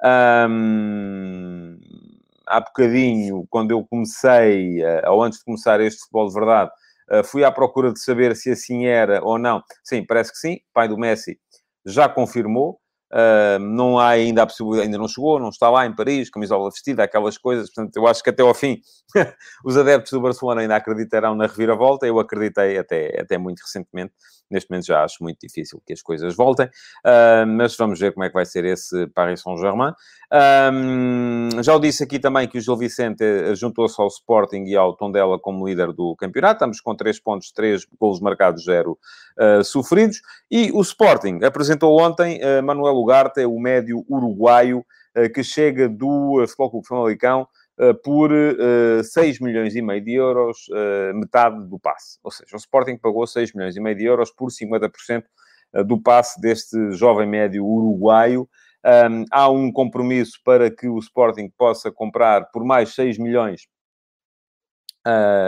[0.03, 1.77] Um,
[2.49, 6.71] há bocadinho, quando eu comecei, eh, ou antes de começar este futebol de verdade,
[7.11, 9.61] eh, fui à procura de saber se assim era ou não.
[9.83, 10.55] Sim, parece que sim.
[10.55, 11.39] O pai do Messi
[11.85, 12.79] já confirmou.
[13.11, 16.69] Uh, não há ainda a possibilidade, ainda não chegou, não está lá em Paris, camisola
[16.69, 17.73] vestida, aquelas coisas.
[17.73, 18.81] Portanto, eu acho que até ao fim
[19.65, 22.05] os adeptos do Barcelona ainda acreditarão na reviravolta.
[22.05, 24.13] Eu acreditei até, até muito recentemente.
[24.51, 28.23] Neste momento já acho muito difícil que as coisas voltem, uh, mas vamos ver como
[28.23, 29.93] é que vai ser esse Paris Saint-Germain.
[31.63, 33.23] Já o disse aqui também que o Gil Vicente
[33.55, 36.55] juntou-se ao Sporting e ao Tondela como líder do campeonato.
[36.55, 40.21] Estamos com 3 pontos, 3 golos marcados, 0 uh, sofridos.
[40.49, 42.63] E o Sporting apresentou ontem uh,
[42.99, 44.79] Manuel Ugarte, o médio uruguaio,
[45.15, 47.47] uh, que chega do Futebol Clube Famalicão
[47.79, 52.19] eh, por 6 eh, milhões e meio de euros, eh, metade do passe.
[52.21, 55.23] Ou seja, o Sporting pagou 6 milhões e meio de euros por 50%
[55.85, 58.49] do passe deste jovem médio uruguaio.
[59.31, 63.67] Há um compromisso para que o Sporting possa comprar por mais 6 milhões,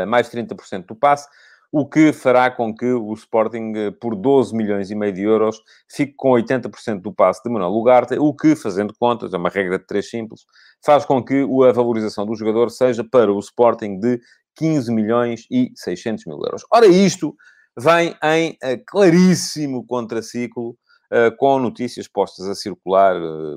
[0.08, 1.28] mais 30% do passe.
[1.72, 5.58] O que fará com que o Sporting, eh, por 12 milhões e meio de euros,
[5.90, 9.80] fique com 80% do passe de Manuel Ugarte, o que, fazendo contas, é uma regra
[9.80, 10.42] de três simples,
[10.86, 14.20] faz com que a valorização do jogador seja para o Sporting de
[14.58, 16.64] 15 milhões e 600 mil euros.
[16.74, 17.34] Ora, isto
[17.80, 23.16] vem em uh, claríssimo contraciclo uh, com notícias postas a circular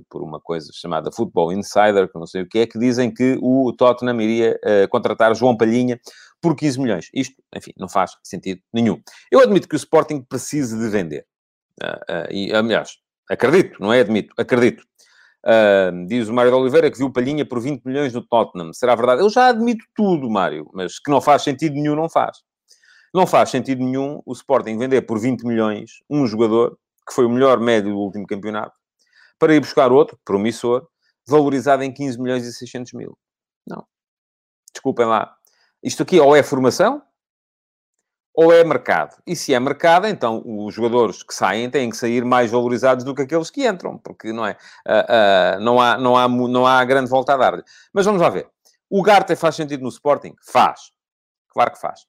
[0.08, 3.36] por uma coisa chamada Football Insider, que não sei o que é, que dizem que
[3.42, 4.56] o Tottenham iria
[4.88, 5.98] contratar João Palhinha
[6.44, 7.08] por 15 milhões.
[7.14, 9.00] Isto, enfim, não faz sentido nenhum.
[9.32, 11.24] Eu admito que o Sporting precise de vender.
[12.30, 12.98] e, aliás,
[13.30, 14.84] acredito, não é admito, acredito.
[15.42, 18.74] Uh, diz o Mário de Oliveira que viu Palhinha por 20 milhões no Tottenham.
[18.74, 19.22] Será verdade?
[19.22, 22.38] Eu já admito tudo, Mário, mas que não faz sentido nenhum, não faz.
[23.14, 26.78] Não faz sentido nenhum o Sporting vender por 20 milhões um jogador
[27.08, 28.74] que foi o melhor médio do último campeonato
[29.38, 30.86] para ir buscar outro, promissor,
[31.26, 33.16] valorizado em 15 milhões e 600 mil.
[33.66, 33.86] Não.
[34.74, 35.34] Desculpem lá.
[35.84, 37.02] Isto aqui ou é formação
[38.34, 39.16] ou é mercado.
[39.26, 43.14] E se é mercado, então os jogadores que saem têm que sair mais valorizados do
[43.14, 44.56] que aqueles que entram, porque não é,
[44.88, 47.62] uh, uh, não, há, não, há, não há grande volta a dar-lhe.
[47.92, 48.48] Mas vamos lá ver.
[48.90, 50.34] O Garte faz sentido no Sporting?
[50.42, 50.80] Faz.
[51.50, 52.00] Claro que faz.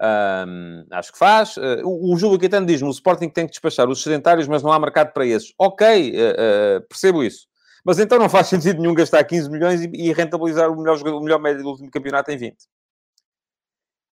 [0.00, 1.56] Um, acho que faz.
[1.56, 4.78] Uh, o, Júlio Caetano diz-me, o Sporting tem que despachar os sedentários, mas não há
[4.78, 5.52] mercado para esses.
[5.58, 6.14] Ok,
[6.88, 7.46] percebo isso.
[7.84, 11.18] Mas então não faz sentido nenhum gastar 15 milhões e, e rentabilizar o melhor, jogador,
[11.18, 12.56] o melhor médio do último campeonato em 20.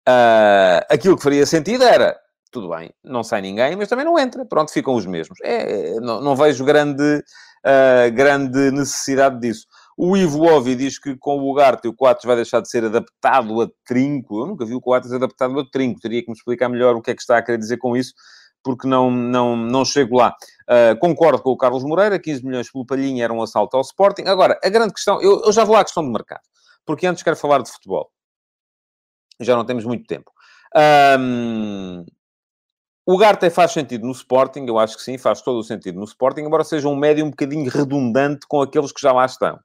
[0.08, 2.16] Uh, aquilo que faria sentido era,
[2.52, 4.44] tudo bem, não sai ninguém, mas também não entra.
[4.44, 5.38] Pronto, ficam os mesmos.
[5.42, 9.66] É, não, não vejo grande, uh, grande necessidade disso.
[9.98, 13.60] O Ivo Ovi diz que com o Ugarte o Coates vai deixar de ser adaptado
[13.60, 14.40] a trinco.
[14.42, 16.00] Eu nunca vi o Coates adaptado a trinco.
[16.00, 18.12] Teria que me explicar melhor o que é que está a querer dizer com isso,
[18.62, 20.34] porque não, não, não chego lá.
[20.68, 24.22] Uh, concordo com o Carlos Moreira, 15 milhões pelo Palhinha era um assalto ao Sporting.
[24.26, 26.42] Agora, a grande questão, eu, eu já vou à questão do mercado,
[26.84, 28.10] porque antes quero falar de futebol
[29.40, 30.30] já não temos muito tempo.
[31.18, 32.04] Um,
[33.04, 36.04] o Garte faz sentido no Sporting, eu acho que sim, faz todo o sentido no
[36.04, 39.58] Sporting, embora seja um médio um bocadinho redundante com aqueles que já lá estão.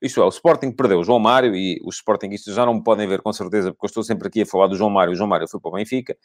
[0.00, 3.08] Isto é, o Sporting perdeu o João Mário e os Sportingistas já não me podem
[3.08, 5.12] ver com certeza, porque eu estou sempre aqui a falar do João Mário.
[5.12, 6.16] O João Mário foi para o Benfica.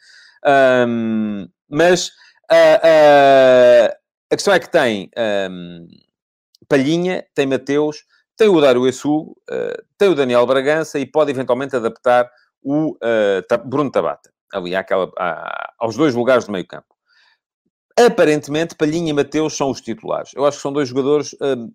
[0.86, 2.08] Um, mas
[2.52, 3.96] uh,
[4.30, 5.10] a questão é que tem
[5.50, 5.86] um,
[6.68, 8.04] Palhinha, tem Mateus,
[8.36, 12.30] tem o Dário Essu, uh, tem o Daniel Bragança e pode eventualmente adaptar
[12.62, 16.94] o uh, Bruno Tabata, ali àquela, à, aos dois lugares do meio campo.
[17.98, 20.30] Aparentemente, Palhinha e Mateus são os titulares.
[20.34, 21.70] Eu acho que são dois jogadores uh,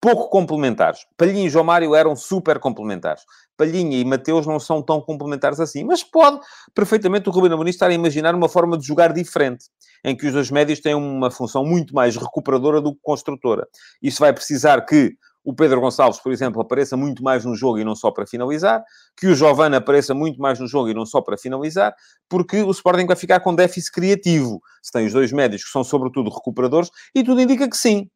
[0.00, 1.06] pouco complementares.
[1.16, 3.22] Palhinha e João Mário eram super complementares.
[3.56, 6.40] Palhinha e Mateus não são tão complementares assim, mas pode
[6.74, 9.66] perfeitamente o Ruben Amorim estar a imaginar uma forma de jogar diferente,
[10.02, 13.68] em que os dois médios têm uma função muito mais recuperadora do que construtora.
[14.02, 17.84] Isso vai precisar que o Pedro Gonçalves, por exemplo, apareça muito mais no jogo e
[17.84, 18.84] não só para finalizar,
[19.16, 21.94] que o Giovana apareça muito mais no jogo e não só para finalizar,
[22.28, 24.60] porque o Sporting vai ficar com déficit criativo.
[24.82, 28.08] Se tem os dois médios que são sobretudo recuperadores, e tudo indica que sim.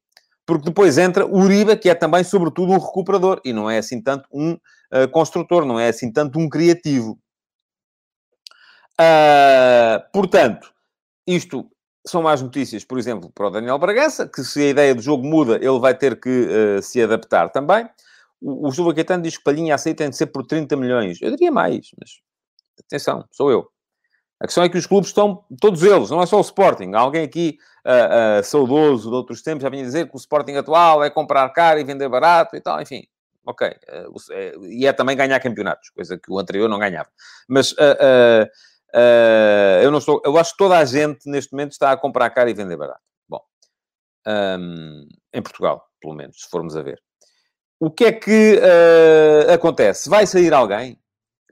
[0.47, 4.03] Porque depois entra o Uribe, que é também sobretudo um recuperador, e não é assim
[4.03, 7.19] tanto um uh, construtor, não é assim tanto um criativo.
[9.01, 10.71] Uh, portanto,
[11.27, 11.69] isto
[12.07, 15.27] são más notícias, por exemplo, para o Daniel Bragança, que se a ideia do jogo
[15.27, 17.89] muda, ele vai ter que uh, se adaptar também.
[18.41, 21.19] O, o Júlio Caetano diz que Palhinha aceita de ser por 30 milhões.
[21.23, 22.21] Eu diria mais, mas
[22.79, 23.67] atenção, sou eu.
[24.39, 26.93] A questão é que os clubes estão, todos eles, não é só o Sporting.
[26.93, 31.03] Alguém aqui, uh, uh, saudoso de outros tempos, já vinha dizer que o Sporting atual
[31.03, 33.05] é comprar caro e vender barato e tal, enfim.
[33.47, 33.71] Ok.
[34.71, 37.11] E é também ganhar campeonatos, coisa que o anterior não ganhava.
[37.47, 37.75] Mas
[38.95, 40.23] Uh, eu não estou.
[40.25, 43.01] Eu acho que toda a gente neste momento está a comprar caro e vender barato.
[43.29, 43.41] Bom,
[44.27, 47.03] um, em Portugal, pelo menos, se formos a ver.
[47.81, 50.09] O que é que uh, acontece?
[50.09, 50.99] Vai sair alguém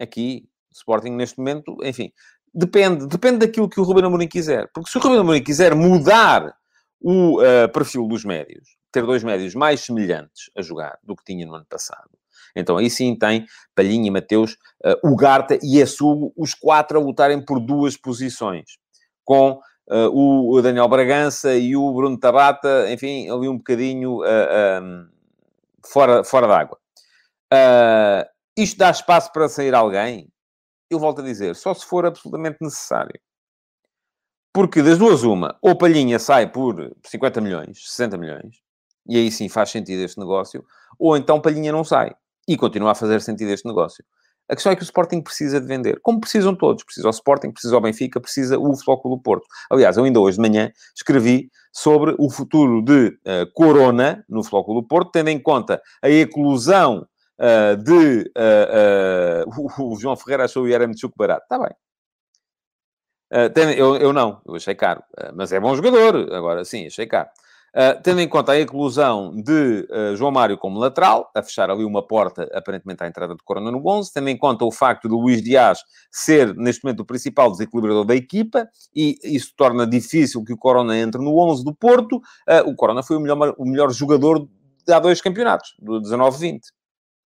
[0.00, 2.12] aqui, Sporting neste momento, enfim,
[2.54, 4.70] depende, depende daquilo que o Ruben Amorim quiser.
[4.72, 6.54] Porque se o Ruben Amorim quiser mudar
[7.00, 11.44] o uh, perfil dos médios, ter dois médios mais semelhantes a jogar do que tinha
[11.44, 12.10] no ano passado,
[12.54, 17.58] então aí sim tem Palhinha, Mateus, uh, Ugarte e Essugo, os quatro a lutarem por
[17.58, 18.78] duas posições,
[19.24, 19.60] com
[19.90, 24.80] uh, o Daniel Bragança e o Bruno Tabata, enfim, ali um bocadinho uh, eh,
[25.84, 26.78] fora, fora d'água.
[27.52, 30.28] Uh, isto dá espaço para sair alguém?
[30.90, 33.18] Eu volto a dizer, só se for absolutamente necessário.
[34.52, 38.60] Porque das duas, uma, ou Palhinha sai por 50 milhões, 60 milhões,
[39.08, 40.64] e aí sim faz sentido este negócio,
[40.98, 42.14] ou então Palhinha não sai
[42.48, 44.04] e continua a fazer sentido este negócio.
[44.48, 46.84] A questão é que o Sporting precisa de vender, como precisam todos.
[46.84, 49.46] Precisa o Sporting, precisa o Benfica, precisa o Futebol do Porto.
[49.70, 54.82] Aliás, eu ainda hoje de manhã escrevi sobre o futuro de uh, Corona no Futebol
[54.82, 57.06] do Porto, tendo em conta a eclosão
[57.38, 58.30] uh, de...
[58.36, 61.44] Uh, o, João Ferreira achou o Yaremchuk barato.
[61.44, 61.74] Está bem.
[63.76, 65.02] eu, eu não, eu achei caro.
[65.34, 67.30] mas é bom jogador, agora sim, achei caro.
[67.74, 71.84] Uh, tendo em conta a inclusão de uh, João Mário como lateral, a fechar ali
[71.84, 75.14] uma porta, aparentemente, à entrada de Corona no 11, tendo em conta o facto de
[75.14, 75.78] Luís Dias
[76.10, 80.98] ser, neste momento, o principal desequilibrador da equipa, e isso torna difícil que o Corona
[80.98, 84.46] entre no 11 do Porto, uh, o Corona foi o melhor, o melhor jogador
[84.86, 86.60] de há dois campeonatos, do 19-20.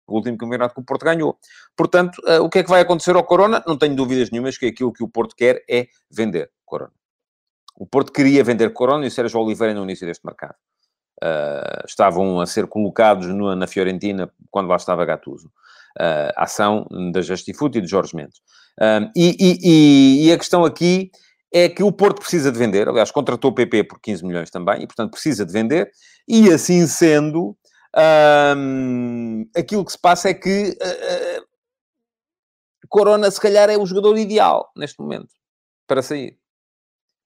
[0.06, 1.38] O último campeonato que o Porto ganhou.
[1.74, 3.64] Portanto, o que é que vai acontecer ao Corona?
[3.66, 6.92] Não tenho dúvidas nenhumas que aquilo que o Porto quer é vender Corona.
[7.76, 10.54] O Porto queria vender Corona e o Sérgio Oliveira no início deste mercado.
[11.22, 15.48] Uh, estavam a ser colocados no, na Fiorentina quando lá estava Gattuso.
[15.98, 18.38] Uh, ação da Justifoot e de Jorge Mendes.
[18.80, 21.10] Uh, e, e, e, a questão aqui
[21.52, 22.88] é que o Porto precisa de vender.
[22.88, 25.90] Aliás, contratou o PP por 15 milhões também e, portanto, precisa de vender.
[26.26, 27.56] E assim sendo,
[29.56, 30.76] aquilo que se passa é que
[32.88, 35.28] Corona, se calhar, é o jogador ideal neste momento
[35.86, 36.36] para sair.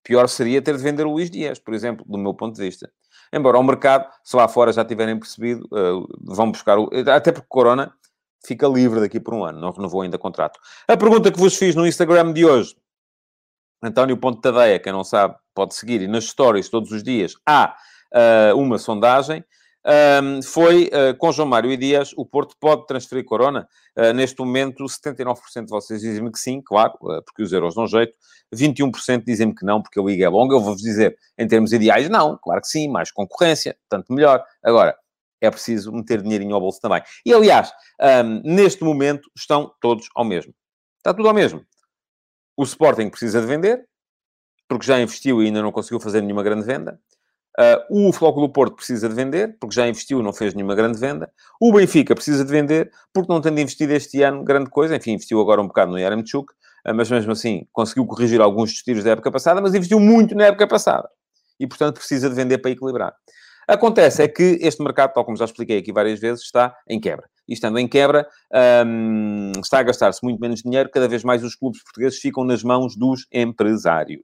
[0.03, 2.91] Pior seria ter de vender o Luís Dias, por exemplo, do meu ponto de vista.
[3.33, 6.89] Embora o mercado, se lá fora já tiverem percebido, uh, vão buscar o...
[7.13, 7.93] Até porque Corona
[8.47, 10.59] fica livre daqui por um ano, não renovou ainda contrato.
[10.87, 12.77] A pergunta que vos fiz no Instagram de hoje,
[13.83, 17.77] António Ponte Tadeia, quem não sabe, pode seguir, e nas stories todos os dias há
[18.53, 19.45] uh, uma sondagem
[19.89, 23.67] um, foi uh, com João Mário e Dias, o Porto pode transferir Corona?
[23.97, 27.87] Uh, neste momento, 79% de vocês dizem-me que sim, claro, uh, porque os euros dão
[27.87, 28.13] jeito.
[28.55, 30.55] 21% dizem-me que não, porque a liga é longa.
[30.55, 34.45] Eu vou-vos dizer, em termos ideais, não, claro que sim, mais concorrência, tanto melhor.
[34.63, 34.95] Agora,
[35.41, 37.03] é preciso meter dinheirinho ao bolso também.
[37.25, 37.71] E, aliás,
[38.25, 40.53] um, neste momento, estão todos ao mesmo.
[40.99, 41.65] Está tudo ao mesmo.
[42.57, 43.87] O Sporting precisa de vender,
[44.69, 47.01] porque já investiu e ainda não conseguiu fazer nenhuma grande venda.
[47.59, 51.29] Uh, o Flóculo Porto precisa de vender, porque já investiu, não fez nenhuma grande venda.
[51.61, 54.95] O Benfica precisa de vender, porque não tendo investido este ano grande coisa.
[54.95, 58.83] Enfim, investiu agora um bocado no Yaramchuk, uh, mas mesmo assim conseguiu corrigir alguns dos
[58.83, 61.09] tiros da época passada, mas investiu muito na época passada.
[61.59, 63.13] E, portanto, precisa de vender para equilibrar.
[63.67, 67.29] Acontece é que este mercado, tal como já expliquei aqui várias vezes, está em quebra.
[67.47, 68.27] E estando em quebra,
[68.87, 72.63] um, está a gastar-se muito menos dinheiro, cada vez mais os clubes portugueses ficam nas
[72.63, 74.23] mãos dos empresários.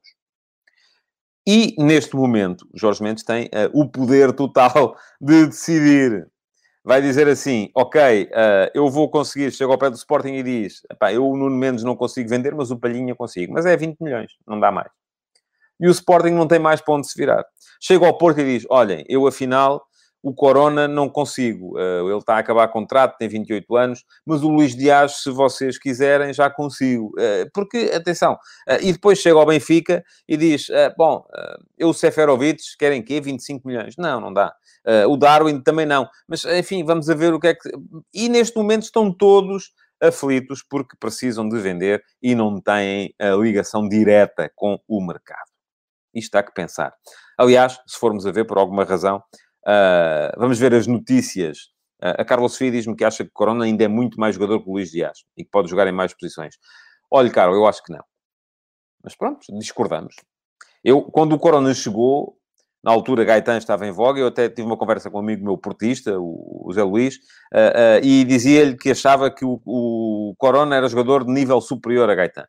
[1.46, 6.26] E, neste momento, Jorge Mendes tem uh, o poder total de decidir.
[6.83, 10.83] Vai dizer assim, ok, uh, eu vou conseguir, chega ao pé do Sporting e diz,
[11.12, 13.52] eu o Nuno Mendes não consigo vender, mas o Palhinha consigo.
[13.52, 14.90] Mas é 20 milhões, não dá mais.
[15.80, 17.44] E o Sporting não tem mais para onde se virar.
[17.80, 19.83] Chega ao Porto e diz, olhem, eu afinal
[20.25, 21.79] o Corona não consigo.
[21.79, 25.79] Uh, ele está a acabar contrato, tem 28 anos, mas o Luís Dias, se vocês
[25.79, 27.09] quiserem, já consigo.
[27.09, 31.27] Uh, porque, atenção, uh, e depois chega ao Benfica e diz, bom,
[31.77, 33.21] eu o Seferovic, querem quê?
[33.21, 33.95] 25 milhões?
[33.99, 34.55] Não, não dá.
[35.09, 36.09] o Darwin também não.
[36.27, 37.71] Mas, enfim, vamos a ver o que é que...
[38.15, 43.87] E neste momento estão todos aflitos porque precisam de vender e não têm a ligação
[43.87, 45.51] direta com o mercado.
[46.15, 46.95] Isto há que pensar.
[47.37, 49.23] Aliás, se formos a ver, por alguma razão,
[49.66, 51.59] Uh, vamos ver as notícias.
[52.03, 54.68] Uh, a Carlos Sofia diz-me que acha que Corona ainda é muito mais jogador que
[54.68, 56.57] o Luís Dias e que pode jogar em mais posições.
[57.11, 58.05] Olha, Carlos, eu acho que não.
[59.03, 60.14] Mas pronto, discordamos.
[60.83, 62.37] Eu, quando o Corona chegou,
[62.83, 65.57] na altura Gaetan estava em voga, eu até tive uma conversa com um amigo meu
[65.57, 70.88] portista, o, Zé Luís, uh, uh, e dizia-lhe que achava que o, o, Corona era
[70.88, 72.46] jogador de nível superior a Gaetan.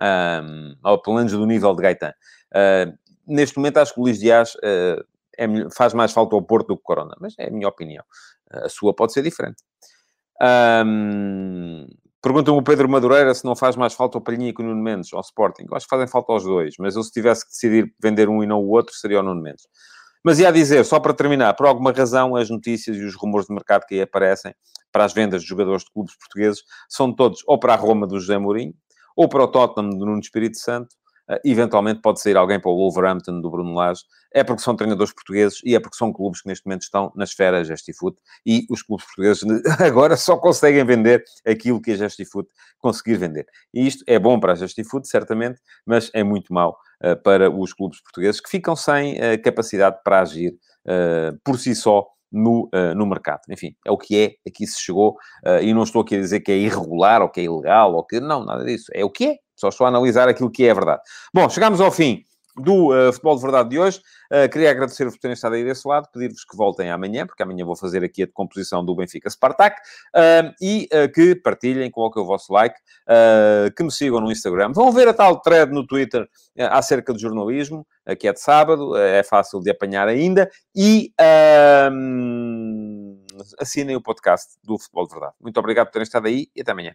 [0.00, 2.12] Um, ou pelo menos do nível de Gaetan.
[2.52, 2.92] Uh,
[3.26, 4.56] neste momento acho que o Luís Dias
[5.38, 8.04] é, faz mais falta ao Porto do que Corona, mas é a minha opinião.
[8.50, 9.62] A sua pode ser diferente.
[10.84, 11.86] Um,
[12.20, 15.12] Pergunta-me o Pedro Madureira se não faz mais falta ao Palhinha que o Nuno Mendes
[15.12, 15.66] ao Sporting.
[15.70, 18.42] Eu acho que fazem falta aos dois, mas eu se tivesse que decidir vender um
[18.42, 19.68] e não o outro, seria o Nuno Mendes.
[20.24, 23.54] Mas ia dizer, só para terminar, por alguma razão, as notícias e os rumores de
[23.54, 24.52] mercado que aí aparecem
[24.90, 28.18] para as vendas de jogadores de clubes portugueses são todos ou para a Roma do
[28.18, 28.74] José Mourinho,
[29.16, 30.88] ou para o Tottenham do Nuno Espírito Santo,
[31.44, 34.02] eventualmente pode sair alguém para o Wolverhampton do Bruno Lage.
[34.32, 37.24] É porque são treinadores portugueses e é porque são clubes que neste momento estão na
[37.24, 39.42] esfera Gestifoot e os clubes portugueses
[39.80, 43.46] agora só conseguem vender aquilo que a Gestifoot conseguir vender.
[43.72, 47.72] E isto é bom para a Gestifoot, certamente, mas é muito mau uh, para os
[47.72, 50.54] clubes portugueses que ficam sem uh, capacidade para agir
[51.44, 53.40] por si só no, uh, no mercado.
[53.50, 56.40] Enfim, é o que é, aqui se chegou, uh, e não estou aqui a dizer
[56.40, 58.86] que é irregular ou que é ilegal, ou que não, nada disso.
[58.94, 61.02] É o que é, só estou a analisar aquilo que é verdade.
[61.34, 62.24] Bom, chegamos ao fim
[62.60, 64.00] do uh, Futebol de Verdade de hoje.
[64.32, 67.64] Uh, queria agradecer-vos por terem estado aí desse lado, pedir-vos que voltem amanhã, porque amanhã
[67.64, 69.80] vou fazer aqui a decomposição do Benfica Spartak,
[70.14, 72.76] uh, e que partilhem, coloquem o vosso like,
[73.76, 74.72] que me sigam no Instagram.
[74.72, 76.28] Vão ver a tal thread no Twitter
[76.70, 77.86] acerca do jornalismo,
[78.18, 81.12] que é de sábado, é fácil de apanhar ainda, e
[83.58, 85.34] assinem o podcast do Futebol de Verdade.
[85.40, 86.94] Muito obrigado por terem estado aí e até amanhã.